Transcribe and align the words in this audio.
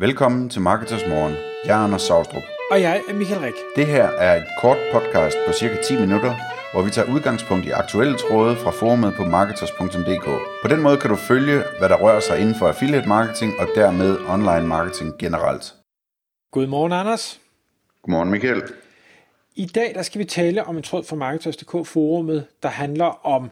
Velkommen 0.00 0.48
til 0.50 0.60
Marketers 0.60 1.06
Morgen. 1.08 1.34
Jeg 1.64 1.80
er 1.80 1.84
Anders 1.84 2.02
Saustrup. 2.02 2.42
Og 2.70 2.80
jeg 2.80 3.02
er 3.08 3.14
Michael 3.14 3.40
Rik. 3.40 3.54
Det 3.76 3.86
her 3.86 4.04
er 4.04 4.36
et 4.36 4.46
kort 4.60 4.78
podcast 4.92 5.36
på 5.46 5.52
cirka 5.52 5.82
10 5.82 6.00
minutter, 6.00 6.34
hvor 6.72 6.82
vi 6.82 6.90
tager 6.90 7.12
udgangspunkt 7.14 7.66
i 7.66 7.70
aktuelle 7.70 8.18
tråde 8.18 8.56
fra 8.56 8.70
forumet 8.70 9.14
på 9.16 9.24
marketers.dk. 9.24 10.24
På 10.62 10.68
den 10.68 10.82
måde 10.82 10.96
kan 10.96 11.10
du 11.10 11.16
følge, 11.16 11.62
hvad 11.78 11.88
der 11.88 11.96
rører 11.96 12.20
sig 12.20 12.40
inden 12.40 12.54
for 12.54 12.68
affiliate 12.68 13.08
marketing 13.08 13.52
og 13.58 13.68
dermed 13.74 14.18
online 14.28 14.66
marketing 14.66 15.18
generelt. 15.18 15.74
Godmorgen, 16.50 16.92
Anders. 16.92 17.40
Godmorgen, 18.02 18.30
Michael. 18.30 18.62
I 19.56 19.66
dag 19.66 19.94
der 19.94 20.02
skal 20.02 20.18
vi 20.18 20.24
tale 20.24 20.64
om 20.64 20.76
en 20.76 20.82
tråd 20.82 21.04
fra 21.04 21.16
Marketers.dk 21.16 21.86
forumet, 21.86 22.46
der 22.62 22.68
handler 22.68 23.26
om 23.26 23.50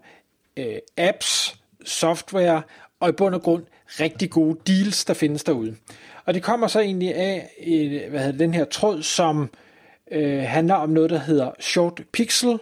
øh, 0.56 0.76
apps, 0.96 1.58
software 1.84 2.62
og 3.00 3.08
i 3.08 3.12
bund 3.12 3.34
og 3.34 3.42
grund 3.42 3.64
rigtig 4.00 4.30
gode 4.30 4.58
deals, 4.66 5.04
der 5.04 5.14
findes 5.14 5.44
derude. 5.44 5.76
Og 6.24 6.34
det 6.34 6.42
kommer 6.42 6.66
så 6.66 6.80
egentlig 6.80 7.14
af 7.14 7.50
et, 7.58 8.08
hvad 8.10 8.20
hedder 8.20 8.38
den 8.38 8.54
her 8.54 8.64
tråd, 8.64 9.02
som 9.02 9.50
øh, 10.10 10.42
handler 10.42 10.74
om 10.74 10.90
noget, 10.90 11.10
der 11.10 11.18
hedder 11.18 11.50
Short 11.60 12.02
Pixel, 12.12 12.58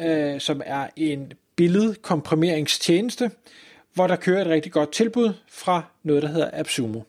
øh, 0.00 0.40
som 0.40 0.62
er 0.66 0.86
en 0.96 1.32
billedkomprimeringstjeneste, 1.56 3.30
hvor 3.94 4.06
der 4.06 4.16
kører 4.16 4.40
et 4.40 4.46
rigtig 4.46 4.72
godt 4.72 4.92
tilbud 4.92 5.32
fra 5.48 5.82
noget, 6.02 6.22
der 6.22 6.28
hedder 6.28 6.50
AppSumo. 6.52 7.00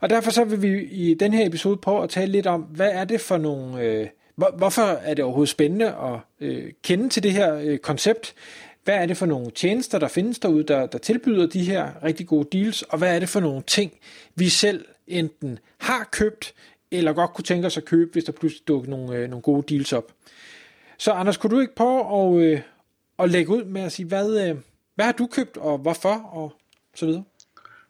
Og 0.00 0.10
derfor 0.10 0.30
så 0.30 0.44
vil 0.44 0.62
vi 0.62 0.84
i 0.84 1.14
den 1.14 1.32
her 1.34 1.46
episode 1.46 1.76
prøve 1.76 2.02
at 2.02 2.10
tale 2.10 2.32
lidt 2.32 2.46
om, 2.46 2.60
hvad 2.60 2.90
er 2.92 3.04
det 3.04 3.20
for 3.20 3.38
nogle... 3.38 3.80
Øh, 3.80 4.06
hvorfor 4.56 4.82
er 4.82 5.14
det 5.14 5.24
overhovedet 5.24 5.50
spændende 5.50 5.86
at 5.86 6.18
øh, 6.40 6.72
kende 6.82 7.08
til 7.08 7.22
det 7.22 7.32
her 7.32 7.54
øh, 7.54 7.78
koncept? 7.78 8.34
Hvad 8.84 8.94
er 8.94 9.06
det 9.06 9.16
for 9.16 9.26
nogle 9.26 9.50
tjenester, 9.50 9.98
der 9.98 10.08
findes 10.08 10.38
derude, 10.38 10.64
der, 10.64 10.86
der 10.86 10.98
tilbyder 10.98 11.46
de 11.46 11.64
her 11.64 12.04
rigtig 12.04 12.26
gode 12.26 12.58
deals? 12.58 12.82
Og 12.82 12.98
hvad 12.98 13.14
er 13.14 13.18
det 13.18 13.28
for 13.28 13.40
nogle 13.40 13.62
ting, 13.66 13.92
vi 14.34 14.48
selv 14.48 14.84
enten 15.06 15.58
har 15.78 16.08
købt, 16.12 16.54
eller 16.90 17.12
godt 17.12 17.34
kunne 17.34 17.44
tænke 17.44 17.66
os 17.66 17.76
at 17.76 17.84
købe, 17.84 18.10
hvis 18.12 18.24
der 18.24 18.32
pludselig 18.32 18.68
dukker 18.68 18.90
nogle, 18.90 19.16
øh, 19.16 19.28
nogle 19.30 19.42
gode 19.42 19.74
deals 19.74 19.92
op? 19.92 20.12
Så 20.98 21.12
Anders, 21.12 21.36
kunne 21.36 21.56
du 21.56 21.60
ikke 21.60 21.74
prøve 21.74 22.00
at, 22.42 22.44
øh, 22.44 22.60
at 23.18 23.30
lægge 23.30 23.52
ud 23.52 23.64
med 23.64 23.82
at 23.82 23.92
sige, 23.92 24.06
hvad, 24.06 24.48
øh, 24.48 24.56
hvad 24.94 25.04
har 25.04 25.12
du 25.12 25.26
købt, 25.26 25.56
og 25.56 25.78
hvorfor, 25.78 26.30
og 26.32 26.52
så 26.94 27.06
videre? 27.06 27.24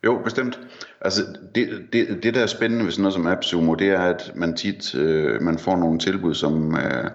Jo, 0.05 0.21
bestemt. 0.25 0.61
Altså, 1.01 1.23
det, 1.55 1.69
det, 1.93 2.23
det 2.23 2.35
der 2.35 2.43
er 2.43 2.47
spændende 2.47 2.85
ved 2.85 2.93
sådan 2.93 3.03
noget 3.03 3.15
som 3.15 3.27
AppSumo, 3.27 3.75
det 3.75 3.89
er, 3.89 4.01
at 4.01 4.33
man 4.35 4.57
tit 4.57 4.95
øh, 4.95 5.43
man 5.43 5.59
får 5.59 5.77
nogle 5.77 5.99
tilbud, 5.99 6.35
som 6.35 6.77
øh, 6.77 7.11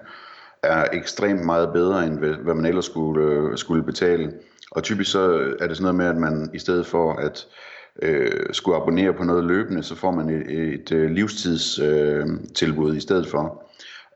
er 0.62 0.84
ekstremt 0.92 1.44
meget 1.44 1.72
bedre, 1.72 2.06
end 2.06 2.18
hvad 2.18 2.54
man 2.54 2.66
ellers 2.66 2.84
skulle, 2.84 3.24
øh, 3.24 3.58
skulle 3.58 3.82
betale. 3.82 4.32
Og 4.70 4.82
typisk 4.82 5.10
så 5.10 5.38
øh, 5.38 5.56
er 5.60 5.66
det 5.66 5.76
sådan 5.76 5.94
noget 5.94 5.96
med, 5.96 6.06
at 6.06 6.32
man 6.32 6.50
i 6.54 6.58
stedet 6.58 6.86
for 6.86 7.12
at 7.12 7.46
øh, 8.02 8.46
skulle 8.52 8.76
abonnere 8.76 9.12
på 9.12 9.24
noget 9.24 9.44
løbende, 9.44 9.82
så 9.82 9.94
får 9.94 10.10
man 10.10 10.30
et, 10.30 10.50
et, 10.50 10.92
et 10.92 11.10
livstidstilbud 11.10 12.88
øh, 12.88 12.90
øh 12.90 12.96
i 12.96 13.00
stedet 13.00 13.26
for. 13.26 13.70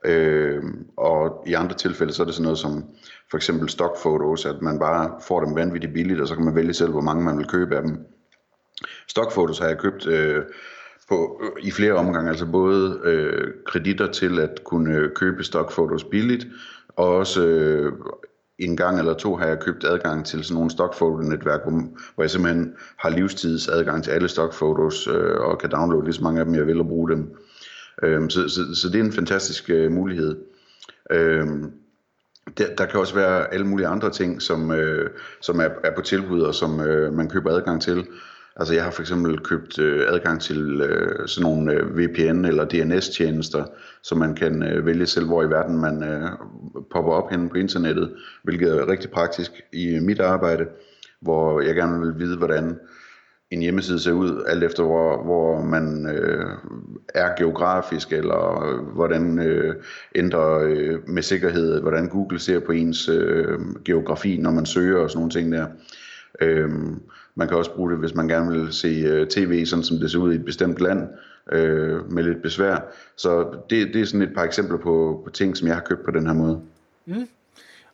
Øh, 0.05 0.63
og 0.97 1.43
i 1.47 1.53
andre 1.53 1.75
tilfælde, 1.75 2.13
så 2.13 2.23
er 2.23 2.25
det 2.25 2.35
sådan 2.35 2.43
noget 2.43 2.59
som 2.59 2.83
for 3.31 3.37
eksempel 3.37 3.69
stockfotos, 3.69 4.45
at 4.45 4.61
man 4.61 4.79
bare 4.79 5.11
får 5.27 5.39
dem 5.39 5.55
vanvittigt 5.55 5.93
billigt, 5.93 6.21
og 6.21 6.27
så 6.27 6.35
kan 6.35 6.45
man 6.45 6.55
vælge 6.55 6.73
selv, 6.73 6.91
hvor 6.91 7.01
mange 7.01 7.23
man 7.23 7.37
vil 7.37 7.47
købe 7.47 7.75
af 7.75 7.81
dem. 7.81 8.05
Stockfotos 9.07 9.59
har 9.59 9.67
jeg 9.67 9.77
købt 9.77 10.07
øh, 10.07 10.43
på, 11.09 11.41
i 11.61 11.71
flere 11.71 11.93
omgange, 11.93 12.29
altså 12.29 12.45
både 12.45 12.99
øh, 13.03 13.47
kreditter 13.65 14.11
til 14.11 14.39
at 14.39 14.63
kunne 14.63 14.95
øh, 14.95 15.11
købe 15.15 15.43
stockfotos 15.43 16.03
billigt, 16.03 16.47
og 16.89 17.15
også 17.15 17.45
øh, 17.45 17.93
en 18.59 18.77
gang 18.77 18.99
eller 18.99 19.13
to 19.13 19.35
har 19.35 19.47
jeg 19.47 19.59
købt 19.59 19.83
adgang 19.83 20.25
til 20.25 20.43
sådan 20.43 20.55
nogle 20.55 20.71
stockfotonetværk, 20.71 21.61
hvor, 21.63 21.83
hvor 22.15 22.23
jeg 22.23 22.29
simpelthen 22.29 22.73
har 22.97 23.09
livstids 23.09 23.67
adgang 23.67 24.03
til 24.03 24.11
alle 24.11 24.27
stockfotos 24.27 25.07
øh, 25.07 25.39
og 25.39 25.59
kan 25.59 25.71
downloade 25.71 26.05
lige 26.05 26.13
så 26.13 26.23
mange 26.23 26.39
af 26.39 26.45
dem, 26.45 26.55
jeg 26.55 26.67
vil 26.67 26.79
og 26.79 26.87
bruge 26.87 27.09
dem. 27.09 27.35
Øh, 28.03 28.29
så, 28.29 28.49
så, 28.49 28.75
så 28.75 28.89
det 28.89 28.99
er 28.99 29.03
en 29.03 29.11
fantastisk 29.11 29.69
øh, 29.69 29.91
mulighed. 29.91 30.37
Øh, 31.11 31.47
der, 32.57 32.75
der 32.77 32.85
kan 32.85 32.99
også 32.99 33.15
være 33.15 33.53
alle 33.53 33.67
mulige 33.67 33.87
andre 33.87 34.09
ting, 34.09 34.41
som, 34.41 34.71
øh, 34.71 35.09
som 35.41 35.59
er, 35.59 35.69
er 35.83 35.95
på 35.95 36.01
tilbud, 36.01 36.41
og 36.41 36.55
som 36.55 36.79
øh, 36.79 37.13
man 37.13 37.29
køber 37.29 37.51
adgang 37.51 37.81
til. 37.81 38.07
Altså 38.55 38.73
jeg 38.73 38.83
har 38.83 38.91
for 38.91 39.01
eksempel 39.01 39.39
købt 39.39 39.79
øh, 39.79 40.05
adgang 40.07 40.41
til 40.41 40.81
øh, 40.81 41.27
sådan 41.27 41.43
nogle 41.49 41.73
øh, 41.73 41.97
VPN 41.97 42.45
eller 42.45 42.65
DNS-tjenester, 42.65 43.65
så 44.03 44.15
man 44.15 44.35
kan 44.35 44.63
øh, 44.63 44.85
vælge 44.85 45.05
selv, 45.05 45.25
hvor 45.25 45.43
i 45.43 45.49
verden 45.49 45.77
man 45.77 46.03
øh, 46.03 46.29
popper 46.91 47.11
op 47.11 47.31
henne 47.31 47.49
på 47.49 47.55
internettet, 47.55 48.15
hvilket 48.43 48.69
er 48.69 48.87
rigtig 48.87 49.11
praktisk 49.11 49.51
i 49.73 49.95
øh, 49.95 50.01
mit 50.01 50.19
arbejde, 50.19 50.67
hvor 51.21 51.61
jeg 51.61 51.75
gerne 51.75 51.99
vil 51.99 52.19
vide, 52.19 52.37
hvordan 52.37 52.79
en 53.51 53.61
hjemmeside 53.61 53.99
ser 53.99 54.11
ud, 54.11 54.43
alt 54.47 54.63
efter 54.63 54.83
hvor, 54.83 55.23
hvor 55.23 55.61
man 55.61 56.09
øh, 56.09 56.45
er 57.15 57.35
geografisk, 57.37 58.13
eller 58.13 58.63
øh, 58.63 58.79
hvordan 58.95 59.39
øh, 59.39 59.75
ændrer 60.15 60.59
øh, 60.59 61.09
med 61.09 61.21
sikkerhed, 61.21 61.81
hvordan 61.81 62.09
Google 62.09 62.39
ser 62.39 62.59
på 62.59 62.71
ens 62.71 63.09
øh, 63.09 63.59
geografi, 63.85 64.37
når 64.37 64.51
man 64.51 64.65
søger 64.65 64.99
og 64.99 65.09
sådan 65.09 65.19
nogle 65.19 65.31
ting 65.31 65.51
der. 65.51 65.67
Øhm, 66.41 67.01
man 67.35 67.47
kan 67.47 67.57
også 67.57 67.71
bruge 67.71 67.91
det, 67.91 67.99
hvis 67.99 68.15
man 68.15 68.27
gerne 68.27 68.51
vil 68.51 68.73
se 68.73 68.87
øh, 68.87 69.27
tv, 69.27 69.65
sådan 69.65 69.83
som 69.83 69.97
det 69.97 70.11
ser 70.11 70.19
ud 70.19 70.33
i 70.33 70.35
et 70.35 70.45
bestemt 70.45 70.79
land, 70.79 71.07
øh, 71.51 72.11
med 72.11 72.23
lidt 72.23 72.41
besvær. 72.41 72.77
Så 73.17 73.57
det, 73.69 73.93
det 73.93 74.01
er 74.01 74.05
sådan 74.05 74.21
et 74.21 74.33
par 74.35 74.43
eksempler 74.43 74.77
på, 74.77 75.21
på 75.23 75.29
ting, 75.29 75.57
som 75.57 75.67
jeg 75.67 75.75
har 75.75 75.83
købt 75.83 76.05
på 76.05 76.11
den 76.11 76.25
her 76.25 76.33
måde. 76.33 76.61
Mm. 77.05 77.27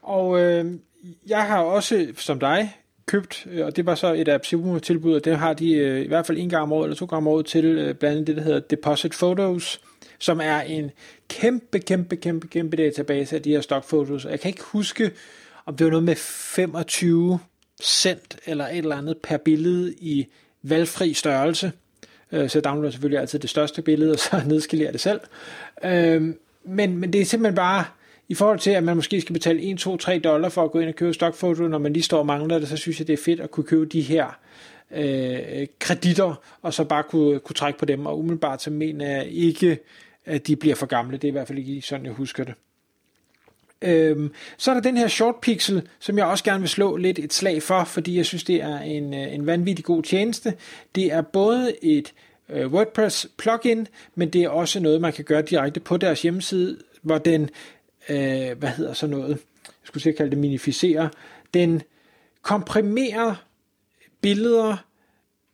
Og 0.02 0.42
øh, 0.42 0.66
jeg 1.28 1.44
har 1.44 1.60
også, 1.60 2.08
som 2.16 2.40
dig, 2.40 2.76
købt, 3.06 3.48
øh, 3.52 3.66
og 3.66 3.76
det 3.76 3.86
var 3.86 3.96
så 3.96 4.14
et 4.14 4.28
absolut 4.28 4.84
tilbud, 4.84 5.16
og 5.16 5.26
det 5.26 5.38
har 5.38 5.54
de 5.54 5.74
øh, 5.74 6.02
i 6.02 6.08
hvert 6.08 6.26
fald 6.26 6.38
en 6.38 6.50
gang 6.50 6.64
om 6.64 6.72
året, 6.72 6.86
eller 6.86 6.96
to 6.96 7.06
gange 7.06 7.18
om 7.18 7.28
året 7.28 7.46
til, 7.46 7.66
øh, 7.66 7.96
blandt 7.96 8.16
andet 8.16 8.28
det, 8.28 8.36
der 8.36 8.44
hedder 8.44 8.60
Deposit 8.60 9.12
Photos, 9.12 9.82
som 10.20 10.40
er 10.44 10.62
en 10.62 10.92
kæmpe, 11.30 11.80
kæmpe, 11.80 12.16
kæmpe, 12.16 12.48
kæmpe 12.48 12.78
database 12.78 13.36
af 13.36 13.42
de 13.42 13.50
her 13.50 13.62
stockfotos. 13.62 14.26
Jeg 14.26 14.40
kan 14.40 14.50
ikke 14.50 14.64
huske, 14.64 15.12
om 15.66 15.76
det 15.76 15.86
var 15.86 15.92
noget 15.92 16.04
med 16.04 16.16
25 16.16 17.40
cent 17.84 18.38
eller 18.46 18.68
et 18.68 18.78
eller 18.78 18.96
andet 18.96 19.18
per 19.18 19.38
billede 19.38 19.94
i 20.00 20.28
valgfri 20.64 21.14
størrelse. 21.14 21.72
Øh, 22.32 22.50
så 22.50 22.60
jeg 22.60 22.64
downloader 22.64 22.92
selvfølgelig 22.92 23.20
altid 23.20 23.40
det 23.40 23.50
største 23.50 23.82
billede, 23.82 24.12
og 24.12 24.20
så 24.20 24.42
nedskalerer 24.48 24.92
det 24.92 25.02
selv. 25.02 25.20
Øhm, 25.84 26.38
men, 26.64 26.98
men 26.98 27.14
det 27.14 27.22
er 27.22 27.26
simpelthen 27.26 27.56
bare, 27.56 27.86
i 28.30 28.34
forhold 28.34 28.60
til, 28.60 28.72
at 28.72 28.84
man 28.84 28.96
måske 28.96 29.22
skal 29.22 29.34
betale 29.34 29.62
1, 29.62 29.78
2, 29.78 29.98
3 29.98 30.20
dollar 30.20 30.50
for 30.50 30.64
at 30.64 30.72
gå 30.72 30.80
ind 30.80 30.90
og 30.90 30.96
købe 30.96 31.14
stockfoto, 31.14 31.68
når 31.68 31.78
man 31.78 31.94
lige 31.94 32.04
står 32.04 32.20
og 32.20 32.26
mangler 32.26 32.60
det, 32.60 32.68
så 32.68 32.78
synes 32.78 33.00
jeg, 33.00 33.08
det 33.08 33.14
er 33.14 33.24
fedt 33.26 33.40
at 33.40 33.52
kunne 33.52 33.64
købe 33.64 33.86
de 33.86 34.02
her 34.02 34.40
øh, 34.92 35.68
kreditter, 35.80 36.36
og 36.62 36.74
så 36.74 36.84
bare 36.84 37.04
kunne, 37.04 37.40
kunne 37.40 37.54
trække 37.54 37.80
på 37.80 37.86
dem, 37.86 38.06
og 38.06 38.20
umiddelbart 38.20 38.62
så 38.62 38.70
mener 38.70 39.10
jeg 39.10 39.28
ikke, 39.28 39.80
at 40.26 40.48
de 40.48 40.56
bliver 40.56 40.76
for 40.76 40.86
gamle. 40.86 41.18
Det 41.18 41.24
er 41.24 41.28
i 41.28 41.32
hvert 41.32 41.48
fald 41.48 41.60
ikke 41.60 41.82
sådan, 41.82 42.06
jeg 42.06 42.14
husker 42.14 42.44
det. 42.44 42.54
Øhm, 43.82 44.32
så 44.58 44.72
er 44.72 44.76
der 44.76 44.82
den 44.82 44.98
her 44.98 45.08
short 45.08 45.36
pixel, 45.42 45.88
som 46.00 46.18
jeg 46.18 46.26
også 46.26 46.44
gerne 46.44 46.60
vil 46.60 46.70
slå 46.70 46.96
lidt 46.96 47.20
et 47.20 47.34
slag 47.34 47.64
for, 47.64 47.84
fordi 47.84 48.18
jeg 48.18 48.26
synes, 48.26 48.44
det 48.44 48.62
er 48.62 48.80
en, 48.80 49.14
øh, 49.14 49.34
en 49.34 49.46
vanvittig 49.46 49.86
god 49.86 50.04
tjeneste. 50.04 50.54
Det 50.96 51.14
er 51.14 51.22
både 51.22 51.76
et 51.82 52.14
øh, 52.50 52.74
WordPress 52.74 53.28
plugin, 53.38 53.88
men 54.16 54.30
det 54.30 54.44
er 54.44 54.50
også 54.50 54.80
noget, 54.80 55.02
man 55.02 55.14
kan 55.14 55.26
gøre 55.26 55.42
direkte 55.42 55.80
på 55.80 55.98
deres 55.98 56.22
hjemmeside, 56.22 56.78
hvor 57.02 57.18
den, 57.18 57.50
øh, 58.10 58.58
hvad 58.58 58.70
hedder 58.70 58.94
så 58.94 59.08
noget, 59.08 59.30
jeg 59.30 59.38
skulle 59.84 60.04
sige 60.04 60.14
kalde 60.14 60.32
det 60.32 60.38
minificere, 60.38 61.10
den 61.54 61.82
komprimerer 62.42 63.36
billeder 64.22 64.78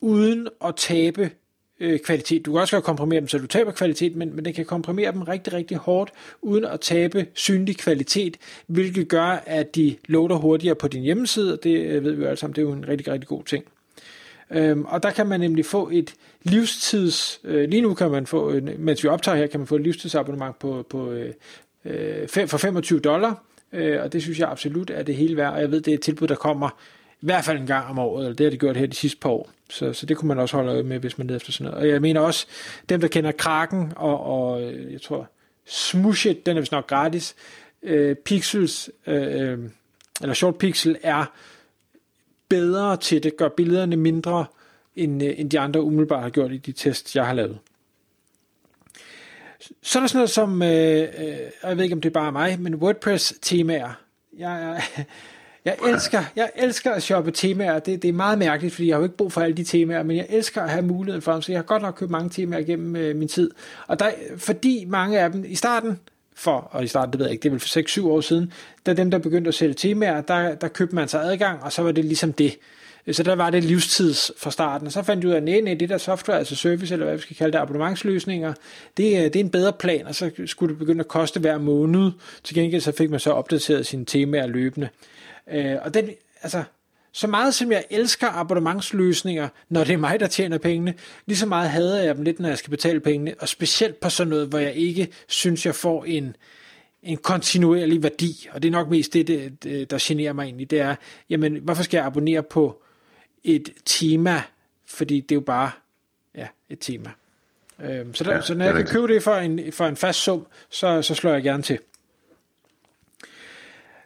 uden 0.01 0.47
at 0.65 0.75
tabe 0.75 1.31
øh, 1.79 1.99
kvalitet. 1.99 2.45
Du 2.45 2.51
kan 2.51 2.61
også 2.61 2.75
godt 2.75 2.85
komprimere 2.85 3.19
dem, 3.19 3.27
så 3.27 3.37
du 3.37 3.47
taber 3.47 3.71
kvalitet, 3.71 4.15
men, 4.15 4.35
men 4.35 4.45
den 4.45 4.53
kan 4.53 4.65
komprimere 4.65 5.11
dem 5.11 5.21
rigtig, 5.21 5.53
rigtig 5.53 5.77
hårdt, 5.77 6.11
uden 6.41 6.65
at 6.65 6.79
tabe 6.79 7.27
synlig 7.33 7.77
kvalitet, 7.77 8.37
hvilket 8.67 9.07
gør, 9.07 9.43
at 9.45 9.75
de 9.75 9.95
loader 10.07 10.35
hurtigere 10.35 10.75
på 10.75 10.87
din 10.87 11.01
hjemmeside, 11.01 11.53
og 11.53 11.63
det 11.63 11.77
øh, 11.79 12.03
ved 12.03 12.11
vi 12.11 12.21
jo 12.21 12.27
alle 12.27 12.37
sammen, 12.37 12.55
det 12.55 12.61
er 12.61 12.65
jo 12.65 12.71
en 12.71 12.87
rigtig, 12.87 13.07
rigtig 13.07 13.27
god 13.27 13.43
ting. 13.43 13.65
Øhm, 14.51 14.85
og 14.85 15.03
der 15.03 15.11
kan 15.11 15.27
man 15.27 15.39
nemlig 15.39 15.65
få 15.65 15.89
et 15.93 16.13
livstids, 16.43 17.41
øh, 17.43 17.69
lige 17.69 17.81
nu 17.81 17.93
kan 17.93 18.11
man 18.11 18.27
få, 18.27 18.51
øh, 18.51 18.79
mens 18.79 19.03
vi 19.03 19.09
optager 19.09 19.37
her, 19.37 19.47
kan 19.47 19.59
man 19.59 19.67
få 19.67 19.75
et 19.75 19.81
livstidsabonnement 19.81 20.59
på, 20.59 20.85
på 20.89 21.11
øh, 21.11 21.33
øh, 21.85 22.47
for 22.47 22.57
25 22.57 22.99
dollar, 22.99 23.43
øh, 23.73 24.01
og 24.03 24.13
det 24.13 24.21
synes 24.21 24.39
jeg 24.39 24.49
absolut 24.49 24.89
er 24.89 25.03
det 25.03 25.15
hele 25.15 25.37
værd, 25.37 25.53
og 25.53 25.61
jeg 25.61 25.71
ved, 25.71 25.81
det 25.81 25.91
er 25.91 25.95
et 25.95 26.01
tilbud, 26.01 26.27
der 26.27 26.35
kommer 26.35 26.69
i 27.21 27.25
hvert 27.25 27.45
fald 27.45 27.59
en 27.59 27.67
gang 27.67 27.87
om 27.87 27.99
året, 27.99 28.25
eller 28.25 28.35
det 28.35 28.45
har 28.45 28.51
de 28.51 28.57
gjort 28.57 28.77
her 28.77 28.87
de 28.87 28.95
sidste 28.95 29.19
par 29.19 29.29
år. 29.29 29.49
Så, 29.69 29.93
så 29.93 30.05
det 30.05 30.17
kunne 30.17 30.27
man 30.27 30.39
også 30.39 30.55
holde 30.55 30.71
øje 30.71 30.83
med, 30.83 30.99
hvis 30.99 31.17
man 31.17 31.27
leder 31.27 31.37
efter 31.37 31.51
sådan 31.51 31.71
noget. 31.71 31.87
Og 31.87 31.93
jeg 31.93 32.01
mener 32.01 32.21
også, 32.21 32.47
dem 32.89 33.01
der 33.01 33.07
kender 33.07 33.31
Kraken, 33.31 33.93
og, 33.95 34.23
og 34.23 34.63
øh, 34.63 34.93
jeg 34.93 35.01
tror, 35.01 35.29
Smushit, 35.65 36.45
den 36.45 36.57
er 36.57 36.61
vist 36.61 36.71
nok 36.71 36.87
gratis, 36.87 37.35
øh, 37.83 38.15
Pixels, 38.15 38.89
øh, 39.07 39.51
øh, 39.51 39.59
eller 40.21 40.33
Short 40.33 40.57
Pixel 40.57 40.97
er 41.03 41.25
bedre 42.49 42.97
til 42.97 43.23
det, 43.23 43.37
gør 43.37 43.49
billederne 43.49 43.95
mindre, 43.95 44.45
end, 44.95 45.23
øh, 45.23 45.33
end 45.37 45.49
de 45.49 45.59
andre 45.59 45.81
umiddelbart 45.81 46.23
har 46.23 46.29
gjort 46.29 46.51
i 46.51 46.57
de 46.57 46.71
tests, 46.71 47.15
jeg 47.15 47.25
har 47.25 47.33
lavet. 47.33 47.59
Så 49.81 49.99
er 49.99 50.01
der 50.01 50.07
sådan 50.07 50.17
noget 50.17 50.29
som, 50.29 50.61
øh, 50.61 51.01
øh, 51.01 51.37
jeg 51.63 51.77
ved 51.77 51.83
ikke 51.83 51.95
om 51.95 52.01
det 52.01 52.09
er 52.09 52.13
bare 52.13 52.31
mig, 52.31 52.59
men 52.59 52.75
WordPress-temaer. 52.75 54.01
Jeg, 54.37 54.63
er 54.63 54.81
Jeg 55.67 55.77
elsker, 55.87 56.23
jeg 56.35 56.51
elsker 56.55 56.91
at 56.91 57.03
shoppe 57.03 57.31
temaer. 57.31 57.79
Det, 57.79 58.01
det 58.01 58.07
er 58.09 58.13
meget 58.13 58.37
mærkeligt, 58.37 58.73
fordi 58.75 58.87
jeg 58.87 58.95
har 58.95 58.99
jo 58.99 59.05
ikke 59.05 59.17
brug 59.17 59.31
for 59.31 59.41
alle 59.41 59.57
de 59.57 59.63
temaer, 59.63 60.03
men 60.03 60.17
jeg 60.17 60.25
elsker 60.29 60.61
at 60.61 60.69
have 60.69 60.85
muligheden 60.85 61.21
for 61.21 61.33
dem, 61.33 61.41
så 61.41 61.51
jeg 61.51 61.59
har 61.59 61.63
godt 61.63 61.81
nok 61.81 61.95
købt 61.95 62.11
mange 62.11 62.29
temaer 62.29 62.61
gennem 62.61 62.95
øh, 62.95 63.15
min 63.15 63.27
tid. 63.27 63.51
Og 63.87 63.99
der, 63.99 64.11
fordi 64.37 64.85
mange 64.87 65.19
af 65.19 65.31
dem 65.31 65.45
i 65.47 65.55
starten, 65.55 65.99
for, 66.35 66.69
og 66.71 66.83
i 66.83 66.87
starten, 66.87 67.11
det 67.11 67.19
ved 67.19 67.25
jeg 67.25 67.31
ikke, 67.31 67.43
det 67.43 67.49
er 67.49 67.51
vel 67.51 67.59
for 67.59 68.01
6-7 68.01 68.07
år 68.07 68.21
siden, 68.21 68.53
da 68.85 68.93
dem, 68.93 69.11
der 69.11 69.17
begyndte 69.17 69.47
at 69.47 69.55
sælge 69.55 69.73
temaer, 69.73 70.21
der, 70.21 70.55
der 70.55 70.67
købte 70.67 70.95
man 70.95 71.07
sig 71.07 71.23
adgang, 71.23 71.63
og 71.63 71.71
så 71.71 71.81
var 71.81 71.91
det 71.91 72.05
ligesom 72.05 72.33
det. 72.33 72.57
Så 73.11 73.23
der 73.23 73.35
var 73.35 73.49
det 73.49 73.63
livstids 73.63 74.31
fra 74.37 74.51
starten. 74.51 74.91
Så 74.91 75.03
fandt 75.03 75.23
du 75.23 75.27
ud 75.27 75.33
af, 75.33 75.37
at 75.37 75.43
nej, 75.43 75.59
nej, 75.59 75.73
det 75.73 75.89
der 75.89 75.97
software, 75.97 76.37
altså 76.37 76.55
service, 76.55 76.93
eller 76.93 77.05
hvad 77.05 77.15
vi 77.15 77.21
skal 77.21 77.35
kalde 77.35 77.53
det, 77.53 77.59
abonnementsløsninger, 77.59 78.53
det, 78.97 79.17
øh, 79.17 79.23
det 79.23 79.35
er 79.35 79.39
en 79.39 79.49
bedre 79.49 79.73
plan, 79.73 80.07
og 80.07 80.15
så 80.15 80.31
skulle 80.45 80.69
det 80.69 80.79
begynde 80.79 80.99
at 80.99 81.07
koste 81.07 81.39
hver 81.39 81.57
måned. 81.57 82.11
Til 82.43 82.55
gengæld 82.55 82.81
så 82.81 82.91
fik 82.91 83.09
man 83.09 83.19
så 83.19 83.31
opdateret 83.31 83.85
sine 83.85 84.05
temaer 84.05 84.47
løbende. 84.47 84.89
Øh, 85.51 85.75
og 85.81 85.93
den, 85.93 86.09
altså, 86.41 86.63
så 87.11 87.27
meget 87.27 87.53
som 87.53 87.71
jeg 87.71 87.83
elsker 87.89 88.27
abonnementsløsninger, 88.27 89.49
når 89.69 89.83
det 89.83 89.93
er 89.93 89.97
mig, 89.97 90.19
der 90.19 90.27
tjener 90.27 90.57
pengene, 90.57 90.93
lige 91.25 91.37
så 91.37 91.45
meget 91.45 91.69
hader 91.69 92.03
jeg 92.03 92.15
dem 92.15 92.23
lidt, 92.23 92.39
når 92.39 92.49
jeg 92.49 92.57
skal 92.57 92.71
betale 92.71 92.99
pengene, 92.99 93.33
og 93.39 93.47
specielt 93.47 93.99
på 93.99 94.09
sådan 94.09 94.29
noget, 94.29 94.47
hvor 94.47 94.59
jeg 94.59 94.73
ikke 94.73 95.07
synes, 95.27 95.65
jeg 95.65 95.75
får 95.75 96.05
en, 96.05 96.35
en 97.03 97.17
kontinuerlig 97.17 98.03
værdi, 98.03 98.49
og 98.53 98.61
det 98.61 98.67
er 98.67 98.71
nok 98.71 98.89
mest 98.89 99.13
det, 99.13 99.27
det, 99.27 99.91
der 99.91 99.97
generer 100.01 100.33
mig 100.33 100.43
egentlig, 100.43 100.71
det 100.71 100.79
er, 100.79 100.95
jamen, 101.29 101.55
hvorfor 101.55 101.83
skal 101.83 101.97
jeg 101.97 102.05
abonnere 102.05 102.43
på 102.43 102.81
et 103.43 103.69
tema, 103.85 104.43
fordi 104.85 105.19
det 105.21 105.31
er 105.31 105.35
jo 105.35 105.41
bare 105.41 105.71
ja, 106.35 106.47
et 106.69 106.79
tema. 106.79 107.09
Øhm, 107.83 108.13
så, 108.13 108.23
der, 108.23 108.33
ja, 108.33 108.41
så 108.41 108.53
når 108.53 108.65
jeg 108.65 108.73
kan 108.73 108.85
købe 108.85 109.07
det 109.07 109.23
for 109.23 109.35
en, 109.35 109.71
for 109.71 109.85
en 109.85 109.95
fast 109.95 110.19
sum, 110.19 110.47
så, 110.69 111.01
så 111.01 111.15
slår 111.15 111.33
jeg 111.33 111.43
gerne 111.43 111.63
til. 111.63 111.79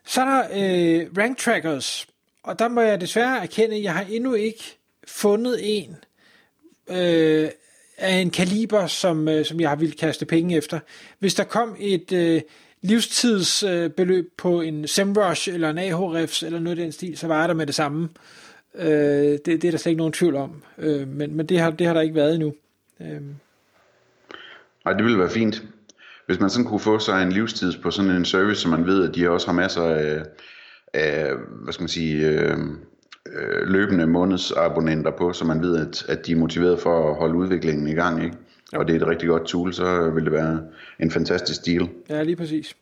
Så 0.06 0.22
er 0.22 0.26
der 0.26 0.44
øh, 0.54 1.08
rank 1.18 1.38
trackers, 1.38 2.08
og 2.44 2.60
der 2.60 2.68
må 2.68 2.82
jeg 2.82 3.02
desværre 3.02 3.42
erkende, 3.42 3.76
at 3.76 3.84
jeg 3.84 3.94
har 3.94 4.06
endnu 4.10 4.34
ikke 4.34 4.78
fundet 5.08 5.60
en 5.62 5.96
øh, 6.90 7.50
af 7.98 8.16
en 8.16 8.30
kaliber, 8.30 8.88
som, 8.88 9.28
øh, 9.28 9.46
som 9.46 9.60
jeg 9.60 9.70
har 9.70 9.76
ville 9.76 9.96
kaste 9.96 10.26
penge 10.26 10.58
efter. 10.58 10.80
Hvis 11.20 11.34
der 11.34 11.44
kom 11.44 11.76
et 11.80 12.12
øh, 12.12 12.42
livstidsbeløb 12.82 14.26
øh, 14.26 14.32
på 14.38 14.62
en 14.62 14.88
SEMrush 14.88 15.50
eller 15.50 15.70
en 15.70 15.78
Ahrefs 15.78 16.44
eller 16.44 16.60
noget 16.60 16.80
af 16.80 16.84
den 16.84 16.92
stil, 16.92 17.18
så 17.18 17.28
var 17.28 17.40
jeg 17.40 17.50
der 17.50 17.56
med 17.56 17.68
det 17.68 17.76
samme. 17.76 18.04
Øh, 18.04 18.10
det, 18.80 19.46
det 19.46 19.64
er 19.64 19.72
der 19.72 19.78
slet 19.78 19.92
ikke 19.92 19.98
nogen 19.98 20.14
tvivl 20.14 20.36
om. 20.36 20.64
Øh, 20.78 21.08
men 21.08 21.36
men 21.36 21.46
det, 21.46 21.60
har, 21.60 21.72
det 21.72 21.88
har 21.88 21.94
der 21.94 22.02
ikke 22.02 22.16
været 22.16 22.34
endnu. 22.34 22.54
Øh. 23.02 23.22
Nej, 24.86 24.94
det 24.94 25.04
ville 25.04 25.20
være 25.20 25.30
fint. 25.30 25.64
Hvis 26.26 26.40
man 26.40 26.50
sådan 26.50 26.66
kunne 26.66 26.80
få 26.80 27.00
sig 27.00 27.24
en 27.24 27.32
livstid 27.32 27.74
på 27.84 27.92
sådan 27.92 28.12
en 28.12 28.26
service, 28.26 28.62
så 28.62 28.70
man 28.70 28.86
ved, 28.86 29.10
at 29.10 29.16
de 29.16 29.30
også 29.30 29.48
har 29.48 29.54
masser 29.54 29.84
af, 29.84 30.24
af 30.94 31.34
hvad 31.64 31.74
skal 31.74 31.84
man 31.84 31.90
sige, 31.90 32.30
øh, 32.30 32.58
øh, 33.26 33.68
løbende 33.68 34.08
månedsabonnenter 34.08 35.12
på, 35.12 35.34
så 35.34 35.46
man 35.46 35.62
ved, 35.62 35.88
at, 35.88 36.06
at 36.10 36.26
de 36.26 36.32
er 36.32 36.36
motiveret 36.36 36.80
for 36.80 37.10
at 37.10 37.16
holde 37.16 37.36
udviklingen 37.36 37.88
i 37.88 37.94
gang, 37.94 38.24
ikke? 38.24 38.38
Og 38.74 38.88
det 38.88 38.96
er 38.96 39.00
et 39.00 39.08
rigtig 39.08 39.30
godt 39.30 39.46
tool, 39.46 39.74
så 39.74 40.10
vil 40.10 40.24
det 40.24 40.32
være 40.32 40.62
en 41.00 41.12
fantastisk 41.12 41.66
deal. 41.66 41.90
Ja, 42.10 42.24
lige 42.24 42.36
præcis. 42.36 42.76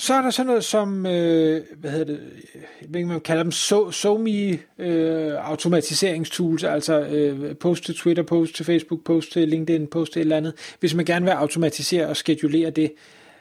Så 0.00 0.14
er 0.14 0.22
der 0.22 0.30
sådan 0.30 0.46
noget 0.46 0.64
som, 0.64 1.06
øh, 1.06 1.62
hvad 1.76 1.90
hedder 1.90 2.04
det, 2.04 2.20
jeg 2.54 2.88
ved 2.88 2.96
ikke, 2.96 3.08
man 3.08 3.20
kalder 3.20 3.42
dem 3.42 3.52
so, 3.52 4.18
me 4.18 4.58
øh, 4.78 5.34
automatiseringstools, 5.50 6.64
altså 6.64 7.00
øh, 7.00 7.56
post 7.56 7.84
til 7.84 7.94
Twitter, 7.94 8.22
post 8.22 8.54
til 8.54 8.64
Facebook, 8.64 9.04
post 9.04 9.32
til 9.32 9.48
LinkedIn, 9.48 9.86
post 9.86 10.12
til 10.12 10.20
et 10.20 10.24
eller 10.24 10.36
andet. 10.36 10.54
Hvis 10.80 10.94
man 10.94 11.04
gerne 11.04 11.24
vil 11.24 11.32
automatisere 11.32 12.06
og 12.06 12.16
skedulere 12.16 12.70
det, 12.70 12.92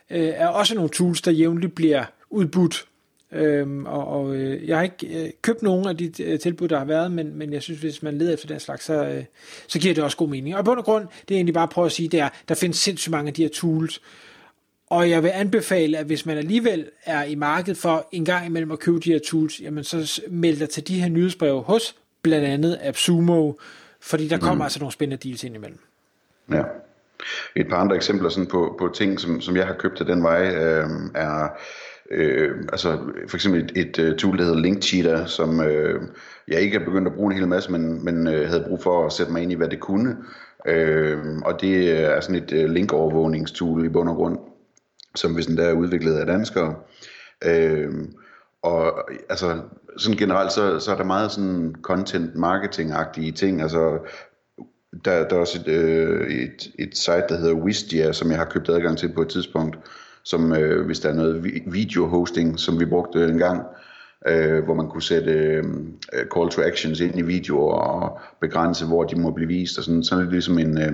øh, 0.09 0.27
er 0.35 0.47
også 0.47 0.75
nogle 0.75 0.89
tools, 0.89 1.21
der 1.21 1.31
jævnligt 1.31 1.75
bliver 1.75 2.03
udbudt. 2.29 2.85
Øhm, 3.31 3.85
og, 3.85 4.07
og 4.07 4.35
øh, 4.35 4.67
jeg 4.67 4.77
har 4.77 4.83
ikke 4.83 5.23
øh, 5.23 5.29
købt 5.41 5.61
nogen 5.61 5.87
af 5.87 5.97
de 5.97 6.23
øh, 6.23 6.39
tilbud, 6.39 6.67
der 6.67 6.77
har 6.77 6.85
været, 6.85 7.11
men, 7.11 7.37
men 7.37 7.53
jeg 7.53 7.61
synes, 7.61 7.79
hvis 7.79 8.03
man 8.03 8.17
leder 8.17 8.33
efter 8.33 8.47
den 8.47 8.59
slags, 8.59 8.85
så, 8.85 9.05
øh, 9.05 9.23
så 9.67 9.79
giver 9.79 9.93
det 9.93 10.03
også 10.03 10.17
god 10.17 10.29
mening. 10.29 10.55
Og 10.55 10.65
på 10.65 10.75
grund, 10.75 11.07
det 11.27 11.35
er 11.35 11.37
egentlig 11.37 11.53
bare 11.53 11.63
at 11.63 11.69
prøve 11.69 11.85
at 11.85 11.91
sige, 11.91 12.09
det 12.09 12.19
er, 12.19 12.29
der 12.49 12.55
findes 12.55 12.77
sindssygt 12.77 13.11
mange 13.11 13.27
af 13.27 13.33
de 13.33 13.41
her 13.41 13.49
tools, 13.49 14.01
og 14.89 15.09
jeg 15.09 15.23
vil 15.23 15.31
anbefale, 15.33 15.97
at 15.97 16.05
hvis 16.05 16.25
man 16.25 16.37
alligevel 16.37 16.85
er 17.05 17.23
i 17.23 17.35
markedet 17.35 17.77
for 17.77 18.07
en 18.11 18.25
gang 18.25 18.45
imellem 18.45 18.71
at 18.71 18.79
købe 18.79 18.99
de 18.99 19.11
her 19.11 19.19
tools, 19.19 19.61
jamen 19.61 19.83
så 19.83 20.21
meld 20.29 20.59
dig 20.59 20.69
til 20.69 20.87
de 20.87 21.01
her 21.01 21.09
nyhedsbreve 21.09 21.61
hos 21.61 21.95
blandt 22.21 22.47
andet 22.47 22.79
AppSumo, 22.81 23.53
fordi 24.01 24.27
der 24.27 24.37
kommer 24.37 24.55
mm. 24.55 24.61
altså 24.61 24.79
nogle 24.79 24.93
spændende 24.93 25.27
deals 25.27 25.43
ind 25.43 25.55
imellem. 25.55 25.79
Ja. 26.51 26.63
Et 27.55 27.67
par 27.69 27.77
andre 27.77 27.95
eksempler 27.95 28.29
sådan 28.29 28.47
på, 28.47 28.75
på 28.79 28.91
ting, 28.95 29.19
som, 29.19 29.41
som 29.41 29.55
jeg 29.55 29.67
har 29.67 29.73
købt 29.73 29.99
af 29.99 30.05
den 30.05 30.23
vej, 30.23 30.55
øh, 30.55 30.89
er 31.15 31.47
øh, 32.11 32.55
altså 32.71 32.99
for 33.27 33.37
eksempel 33.37 33.63
et, 33.63 33.71
et, 33.75 33.99
et 33.99 34.17
tool, 34.17 34.37
der 34.37 34.43
hedder 34.43 34.59
Linkcheater, 34.59 35.25
som 35.25 35.61
øh, 35.61 36.01
jeg 36.47 36.61
ikke 36.61 36.77
er 36.77 36.85
begyndt 36.85 37.07
at 37.07 37.13
bruge 37.13 37.31
en 37.31 37.39
hel 37.39 37.47
masse, 37.47 37.71
men, 37.71 38.05
men 38.05 38.27
øh, 38.27 38.47
havde 38.47 38.65
brug 38.67 38.83
for 38.83 39.05
at 39.05 39.13
sætte 39.13 39.31
mig 39.31 39.41
ind 39.43 39.51
i, 39.51 39.55
hvad 39.55 39.67
det 39.67 39.79
kunne. 39.79 40.17
Øh, 40.65 41.17
og 41.45 41.61
det 41.61 41.91
er 41.91 42.21
sådan 42.21 42.43
et 42.43 42.53
øh, 42.53 42.69
linkovervågningstool 42.69 43.85
i 43.85 43.89
bund 43.89 44.09
og 44.09 44.15
grund 44.15 44.37
som 45.17 45.33
hvis 45.33 45.45
den 45.45 45.57
der 45.57 45.63
er 45.63 45.73
udviklet 45.73 46.13
af 46.13 46.25
danskere. 46.25 46.75
Øh, 47.45 47.91
og 48.61 49.11
altså, 49.29 49.61
sådan 49.97 50.17
generelt, 50.17 50.51
så, 50.51 50.79
så 50.79 50.91
er 50.91 50.95
der 50.95 51.03
meget 51.03 51.31
sådan 51.31 51.75
content 51.81 52.35
marketing-agtige 52.35 53.31
ting, 53.31 53.61
altså 53.61 53.99
der, 55.05 55.27
der 55.27 55.35
er 55.35 55.39
også 55.39 55.59
et, 55.65 55.73
øh, 55.73 56.27
et, 56.27 56.71
et 56.79 56.97
site, 56.97 57.25
der 57.29 57.37
hedder 57.37 57.53
Wistia, 57.53 58.11
som 58.11 58.29
jeg 58.29 58.37
har 58.37 58.45
købt 58.45 58.69
adgang 58.69 58.97
til 58.97 59.13
på 59.13 59.21
et 59.21 59.29
tidspunkt, 59.29 59.77
som 60.23 60.53
øh, 60.53 60.85
hvis 60.85 60.99
der 60.99 61.09
er 61.09 61.13
noget 61.13 61.43
video-hosting, 61.65 62.59
som 62.59 62.79
vi 62.79 62.85
brugte 62.85 63.25
en 63.25 63.37
gang, 63.37 63.61
øh, 64.27 64.63
hvor 64.63 64.73
man 64.73 64.89
kunne 64.89 65.03
sætte 65.03 65.31
øh, 65.31 65.63
call 66.35 66.49
to 66.49 66.61
actions 66.61 66.99
ind 66.99 67.17
i 67.19 67.21
videoer 67.21 67.73
og 67.73 68.19
begrænse, 68.41 68.85
hvor 68.85 69.03
de 69.03 69.19
må 69.19 69.31
blive 69.31 69.47
vist, 69.47 69.77
og 69.77 69.83
sådan, 69.83 70.03
sådan 70.03 70.19
er 70.19 70.23
det 70.23 70.33
ligesom 70.33 70.59
en, 70.59 70.77
øh, 70.81 70.93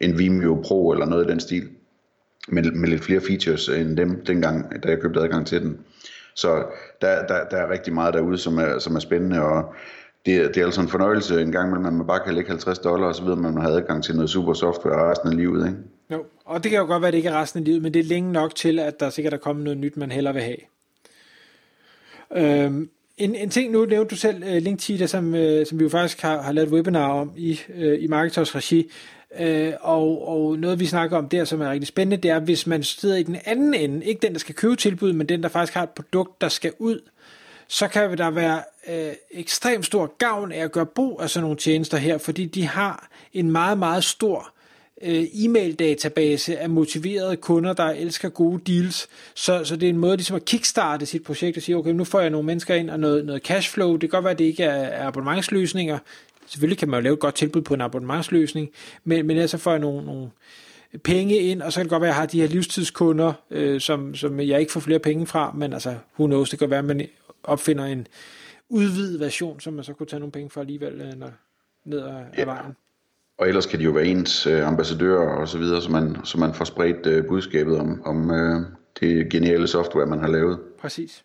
en 0.00 0.18
Vimeo 0.18 0.62
Pro 0.64 0.92
eller 0.92 1.06
noget 1.06 1.26
i 1.26 1.30
den 1.30 1.40
stil 1.40 1.68
med, 2.48 2.62
med 2.62 2.88
lidt 2.88 3.04
flere 3.04 3.20
features 3.20 3.68
end 3.68 3.96
dem 3.96 4.24
dengang, 4.24 4.82
da 4.82 4.88
jeg 4.88 5.00
købte 5.00 5.20
adgang 5.20 5.46
til 5.46 5.60
den. 5.60 5.78
Så 6.34 6.64
der, 7.00 7.26
der, 7.26 7.44
der 7.50 7.56
er 7.56 7.70
rigtig 7.70 7.92
meget 7.92 8.14
derude, 8.14 8.38
som 8.38 8.58
er, 8.58 8.78
som 8.78 8.96
er 8.96 9.00
spændende, 9.00 9.42
og 9.42 9.74
det, 10.26 10.54
det 10.54 10.56
er 10.56 10.64
altså 10.64 10.80
en 10.80 10.88
fornøjelse 10.88 11.42
en 11.42 11.52
gang 11.52 11.68
imellem, 11.68 11.86
at 11.86 11.92
man 11.92 12.06
bare 12.06 12.20
kan 12.24 12.34
lægge 12.34 12.50
50 12.50 12.78
dollar, 12.78 13.08
og 13.08 13.14
så 13.14 13.24
ved 13.24 13.36
man, 13.36 13.54
man 13.54 13.62
har 13.62 13.70
adgang 13.70 14.04
til 14.04 14.14
noget 14.14 14.30
super 14.30 14.54
software 14.54 15.10
resten 15.10 15.28
af 15.28 15.36
livet. 15.36 15.66
Ikke? 15.66 15.78
Jo, 16.10 16.24
og 16.44 16.62
det 16.62 16.70
kan 16.70 16.80
jo 16.80 16.86
godt 16.86 17.02
være, 17.02 17.08
at 17.08 17.12
det 17.12 17.18
ikke 17.18 17.28
er 17.28 17.40
resten 17.40 17.58
af 17.58 17.64
livet, 17.64 17.82
men 17.82 17.94
det 17.94 18.00
er 18.00 18.04
længe 18.04 18.32
nok 18.32 18.54
til, 18.54 18.78
at 18.78 19.00
der 19.00 19.10
sikkert 19.10 19.34
er 19.34 19.38
kommet 19.38 19.64
noget 19.64 19.78
nyt, 19.78 19.96
man 19.96 20.10
hellere 20.10 20.34
vil 20.34 20.42
have. 20.42 20.56
Øhm, 22.36 22.90
en, 23.16 23.34
en 23.34 23.50
ting, 23.50 23.72
nu 23.72 23.84
nævnte 23.84 24.10
du 24.10 24.16
selv 24.16 24.44
uh, 24.44 25.06
som, 25.06 25.34
uh, 25.34 25.66
som 25.66 25.78
vi 25.78 25.84
jo 25.84 25.88
faktisk 25.88 26.22
har, 26.22 26.42
har 26.42 26.52
lavet 26.52 26.66
et 26.66 26.74
webinar 26.74 27.08
om 27.08 27.32
i, 27.36 27.60
uh, 27.68 28.02
i 28.02 28.06
Marketers 28.06 28.54
regi, 28.54 28.90
Øh, 29.38 29.72
og, 29.80 30.28
og 30.28 30.58
noget 30.58 30.80
vi 30.80 30.86
snakker 30.86 31.18
om 31.18 31.28
der, 31.28 31.44
som 31.44 31.60
er 31.60 31.70
rigtig 31.70 31.88
spændende, 31.88 32.16
det 32.16 32.30
er, 32.30 32.38
hvis 32.38 32.66
man 32.66 32.82
sidder 32.82 33.16
i 33.16 33.22
den 33.22 33.36
anden 33.44 33.74
ende, 33.74 34.06
ikke 34.06 34.20
den, 34.22 34.32
der 34.32 34.38
skal 34.38 34.54
købe 34.54 34.76
tilbud, 34.76 35.12
men 35.12 35.28
den, 35.28 35.42
der 35.42 35.48
faktisk 35.48 35.74
har 35.74 35.82
et 35.82 35.90
produkt, 35.90 36.40
der 36.40 36.48
skal 36.48 36.72
ud, 36.78 37.00
så 37.68 37.88
kan 37.88 38.18
der 38.18 38.30
være 38.30 38.62
øh, 38.88 39.12
ekstremt 39.30 39.86
stor 39.86 40.14
gavn 40.18 40.52
af 40.52 40.64
at 40.64 40.72
gøre 40.72 40.86
brug 40.86 41.20
af 41.22 41.30
sådan 41.30 41.42
nogle 41.42 41.56
tjenester 41.56 41.96
her, 41.96 42.18
fordi 42.18 42.44
de 42.44 42.66
har 42.66 43.08
en 43.32 43.50
meget, 43.50 43.78
meget 43.78 44.04
stor 44.04 44.52
øh, 45.02 45.24
e-mail-database 45.34 46.58
af 46.58 46.70
motiverede 46.70 47.36
kunder, 47.36 47.72
der 47.72 47.84
elsker 47.84 48.28
gode 48.28 48.72
deals. 48.72 49.08
Så, 49.34 49.64
så 49.64 49.76
det 49.76 49.86
er 49.86 49.90
en 49.90 49.98
måde 49.98 50.16
ligesom 50.16 50.36
at 50.36 50.44
kickstarte 50.44 51.06
sit 51.06 51.22
projekt 51.22 51.56
og 51.56 51.62
sige, 51.62 51.76
okay, 51.76 51.90
nu 51.90 52.04
får 52.04 52.20
jeg 52.20 52.30
nogle 52.30 52.46
mennesker 52.46 52.74
ind 52.74 52.90
og 52.90 53.00
noget, 53.00 53.24
noget 53.24 53.42
cashflow. 53.42 53.92
Det 53.92 54.00
kan 54.00 54.08
godt 54.08 54.24
være, 54.24 54.32
at 54.32 54.38
det 54.38 54.44
ikke 54.44 54.64
er, 54.64 54.82
er 54.82 55.06
abonnementsløsninger, 55.06 55.98
Selvfølgelig 56.52 56.78
kan 56.78 56.88
man 56.88 56.98
jo 56.98 57.02
lave 57.02 57.14
et 57.14 57.20
godt 57.20 57.34
tilbud 57.34 57.62
på 57.62 57.74
en 57.74 57.80
abonnementsløsning, 57.80 58.70
men, 59.04 59.26
men 59.26 59.36
ellers 59.36 59.50
så 59.50 59.58
får 59.58 59.70
jeg 59.70 59.80
nogle, 59.80 60.06
nogle 60.06 60.30
penge 61.04 61.36
ind, 61.36 61.62
og 61.62 61.72
så 61.72 61.78
kan 61.78 61.84
det 61.84 61.90
godt 61.90 62.00
være, 62.00 62.10
at 62.10 62.14
jeg 62.14 62.20
har 62.20 62.26
de 62.26 62.40
her 62.40 62.48
livstidskunder, 62.48 63.32
øh, 63.50 63.80
som, 63.80 64.14
som 64.14 64.40
jeg 64.40 64.60
ikke 64.60 64.72
får 64.72 64.80
flere 64.80 64.98
penge 64.98 65.26
fra, 65.26 65.52
men 65.52 65.72
altså, 65.72 65.94
who 66.18 66.26
knows, 66.26 66.50
det 66.50 66.58
kan 66.58 66.70
være, 66.70 66.78
at 66.78 66.84
man 66.84 67.08
opfinder 67.44 67.84
en 67.84 68.06
udvidet 68.68 69.20
version, 69.20 69.60
som 69.60 69.72
man 69.72 69.84
så 69.84 69.92
kunne 69.92 70.06
tage 70.06 70.20
nogle 70.20 70.32
penge 70.32 70.50
for 70.50 70.60
alligevel 70.60 71.00
øh, 71.00 71.12
når, 71.18 71.30
ned 71.84 72.00
ad, 72.00 72.24
ja. 72.38 72.44
vejen. 72.44 72.76
Og 73.38 73.48
ellers 73.48 73.66
kan 73.66 73.78
de 73.78 73.84
jo 73.84 73.90
være 73.90 74.06
ens 74.06 74.46
øh, 74.46 74.66
ambassadører 74.66 75.40
og 75.40 75.48
så 75.48 75.58
videre, 75.58 75.82
så 75.82 75.90
man, 75.90 76.16
så 76.24 76.38
man 76.38 76.54
får 76.54 76.64
spredt 76.64 77.06
øh, 77.06 77.26
budskabet 77.26 77.78
om, 77.78 78.02
om 78.04 78.30
øh, 78.30 78.60
det 79.00 79.30
geniale 79.30 79.66
software, 79.66 80.06
man 80.06 80.20
har 80.20 80.28
lavet. 80.28 80.58
Præcis. 80.80 81.24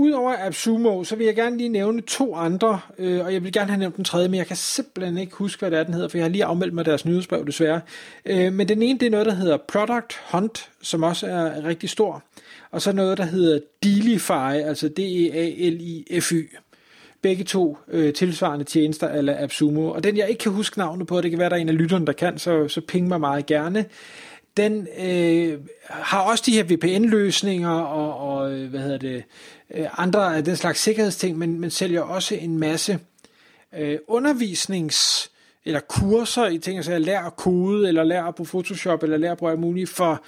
Udover 0.00 0.34
AppSumo, 0.46 1.04
så 1.04 1.16
vil 1.16 1.26
jeg 1.26 1.34
gerne 1.34 1.56
lige 1.56 1.68
nævne 1.68 2.00
to 2.00 2.34
andre, 2.34 2.80
øh, 2.98 3.24
og 3.24 3.32
jeg 3.32 3.44
vil 3.44 3.52
gerne 3.52 3.70
have 3.70 3.78
nævnt 3.78 3.96
den 3.96 4.04
tredje, 4.04 4.28
men 4.28 4.38
jeg 4.38 4.46
kan 4.46 4.56
simpelthen 4.56 5.18
ikke 5.18 5.34
huske, 5.34 5.60
hvad 5.60 5.70
det 5.70 5.78
er, 5.78 5.82
den 5.82 5.94
hedder, 5.94 6.08
for 6.08 6.18
jeg 6.18 6.24
har 6.24 6.30
lige 6.30 6.44
afmeldt 6.44 6.74
mig 6.74 6.84
deres 6.84 7.04
nyhedsbrev 7.04 7.46
desværre. 7.46 7.80
Øh, 8.26 8.52
men 8.52 8.68
den 8.68 8.82
ene, 8.82 8.98
det 8.98 9.06
er 9.06 9.10
noget, 9.10 9.26
der 9.26 9.34
hedder 9.34 9.56
Product 9.56 10.20
Hunt, 10.32 10.70
som 10.82 11.02
også 11.02 11.26
er 11.26 11.64
rigtig 11.64 11.90
stor, 11.90 12.22
og 12.70 12.82
så 12.82 12.92
noget, 12.92 13.18
der 13.18 13.24
hedder 13.24 13.58
Dealify, 13.82 14.66
altså 14.68 14.88
D-E-A-L-I-F-Y. 14.88 16.56
Begge 17.22 17.44
to 17.44 17.78
øh, 17.88 18.14
tilsvarende 18.14 18.64
tjenester 18.64 19.08
eller 19.08 19.42
AppSumo, 19.42 19.90
og 19.90 20.04
den 20.04 20.16
jeg 20.16 20.28
ikke 20.28 20.38
kan 20.38 20.52
huske 20.52 20.78
navnet 20.78 21.06
på, 21.06 21.20
det 21.20 21.30
kan 21.30 21.38
være, 21.38 21.50
der 21.50 21.56
er 21.56 21.60
en 21.60 21.68
af 21.68 21.78
lytterne, 21.78 22.06
der 22.06 22.12
kan, 22.12 22.38
så, 22.38 22.68
så 22.68 22.80
ping 22.80 23.08
mig 23.08 23.20
meget 23.20 23.46
gerne 23.46 23.84
den 24.56 24.88
øh, 24.98 25.58
har 25.88 26.20
også 26.20 26.44
de 26.46 26.52
her 26.52 26.64
VPN-løsninger 26.64 27.70
og, 27.70 28.36
og 28.36 28.50
hvad 28.50 28.80
hedder 28.80 28.98
det, 28.98 29.24
øh, 29.74 29.86
andre 29.96 30.36
af 30.36 30.44
den 30.44 30.56
slags 30.56 30.80
sikkerhedsting, 30.80 31.38
men, 31.38 31.60
men 31.60 31.70
sælger 31.70 32.00
også 32.00 32.34
en 32.34 32.58
masse 32.58 32.98
øh, 33.78 33.98
undervisnings 34.08 35.30
eller 35.64 35.80
kurser 35.80 36.46
i 36.46 36.58
ting, 36.58 36.76
altså 36.76 36.98
lær 36.98 37.20
at 37.20 37.36
kode, 37.36 37.88
eller 37.88 38.04
lær 38.04 38.30
på 38.30 38.44
Photoshop, 38.44 39.02
eller 39.02 39.16
lær 39.16 39.34
på 39.34 39.38
bruge 39.38 39.56
muligt 39.56 39.90
for 39.90 40.24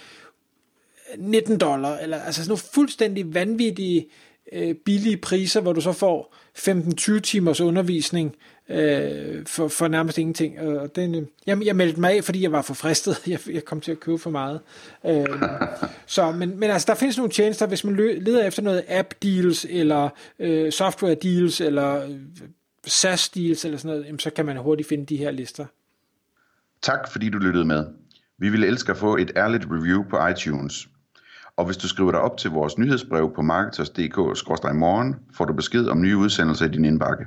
19 1.19 1.59
dollar, 1.59 1.99
eller 1.99 2.21
altså 2.21 2.43
sådan 2.43 2.51
nogle 2.51 2.63
fuldstændig 2.75 3.35
vanvittige 3.35 4.07
øh, 4.53 4.75
billige 4.75 5.17
priser, 5.17 5.61
hvor 5.61 5.73
du 5.73 5.81
så 5.81 5.93
får 5.93 6.35
15-20 6.59 7.21
timers 7.21 7.61
undervisning 7.61 8.37
øh, 8.73 9.47
for, 9.47 9.69
for 9.69 9.89
nærmest 9.89 10.19
ingenting. 10.19 10.61
Og 10.61 10.97
den, 10.97 11.15
øh, 11.15 11.23
jeg, 11.47 11.65
jeg 11.65 11.77
meldte 11.77 12.01
mig 12.01 12.13
af, 12.13 12.25
fordi 12.25 12.43
jeg 12.43 12.53
var 12.53 12.63
for 12.63 12.75
fristet. 12.75 13.23
Jeg, 13.27 13.39
jeg 13.53 13.65
kom 13.65 13.81
til 13.81 13.93
at 13.93 14.01
købe 14.01 14.19
for 14.19 14.31
meget. 14.31 14.61
Øh, 15.07 15.27
så, 16.07 16.33
men, 16.33 16.61
men 16.61 16.71
altså, 16.71 16.87
der 16.87 16.95
findes 16.95 17.17
nogle 17.17 17.33
tjenester, 17.33 17.67
hvis 17.67 17.85
man 17.85 17.97
leder 17.97 18.47
efter 18.47 18.63
noget 18.63 18.85
app 18.89 19.15
deals, 19.23 19.67
eller 19.71 20.09
øh, 20.39 20.73
software 20.73 21.15
deals, 21.15 21.61
eller 21.61 22.05
øh, 22.05 22.11
SaaS 22.87 23.29
deals, 23.29 23.65
eller 23.65 23.79
sådan 23.79 23.89
noget, 23.89 24.07
jamen, 24.07 24.19
så 24.19 24.31
kan 24.31 24.47
man 24.47 24.57
hurtigt 24.57 24.89
finde 24.89 25.07
de 25.07 25.17
her 25.17 25.31
lister. 25.31 25.67
Tak 26.83 27.13
fordi 27.13 27.29
du 27.29 27.39
lyttede 27.39 27.65
med. 27.65 27.87
Vi 28.39 28.49
ville 28.49 28.67
elske 28.67 28.91
at 28.93 28.97
få 28.97 29.17
et 29.17 29.33
ærligt 29.37 29.67
review 29.71 30.05
på 30.11 30.27
iTunes. 30.27 30.89
Og 31.57 31.65
hvis 31.65 31.77
du 31.77 31.89
skriver 31.89 32.11
dig 32.11 32.21
op 32.21 32.37
til 32.37 32.51
vores 32.51 32.79
nyhedsbrev 32.79 33.35
på 33.35 33.43
marketers.dk-morgen, 33.43 35.15
får 35.35 35.45
du 35.45 35.53
besked 35.53 35.87
om 35.87 36.01
nye 36.01 36.17
udsendelser 36.17 36.67
i 36.67 36.69
din 36.69 36.85
indbakke. 36.85 37.25